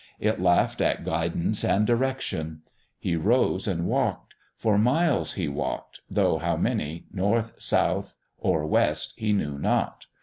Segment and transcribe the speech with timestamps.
[0.19, 2.63] It laughed at guidance and direction.
[2.97, 9.13] He rose and walked; for miles he walked, though how many, north, south, or west,
[9.15, 10.07] he knew not.